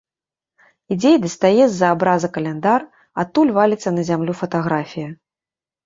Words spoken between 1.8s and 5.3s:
абраза каляндар, адтуль валіцца на зямлю фатаграфія.